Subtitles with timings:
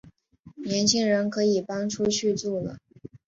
[0.55, 2.79] 年轻人可以搬出去住了